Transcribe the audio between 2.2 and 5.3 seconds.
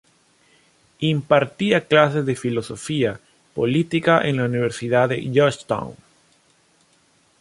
de filosofía política en la Universidad de